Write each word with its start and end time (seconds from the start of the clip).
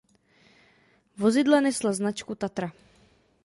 Vozidla 1.25 1.61
nesla 1.67 1.93
značku 2.01 2.35
"Tatra". 2.45 2.69